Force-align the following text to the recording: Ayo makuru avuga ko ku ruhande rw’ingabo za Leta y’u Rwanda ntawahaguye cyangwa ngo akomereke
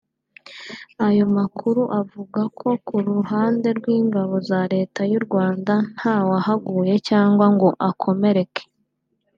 Ayo 1.07 1.25
makuru 1.37 1.81
avuga 2.01 2.41
ko 2.59 2.67
ku 2.87 2.95
ruhande 3.07 3.67
rw’ingabo 3.77 4.35
za 4.49 4.61
Leta 4.73 5.01
y’u 5.11 5.21
Rwanda 5.25 5.73
ntawahaguye 5.93 6.93
cyangwa 7.09 7.45
ngo 7.53 7.69
akomereke 7.89 8.63